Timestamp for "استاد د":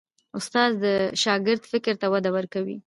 0.37-0.85